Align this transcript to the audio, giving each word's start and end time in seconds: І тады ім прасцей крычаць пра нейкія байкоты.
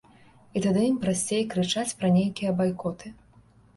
І 0.59 0.61
тады 0.65 0.81
ім 0.91 0.95
прасцей 1.03 1.45
крычаць 1.55 1.95
пра 1.99 2.13
нейкія 2.19 2.57
байкоты. 2.63 3.17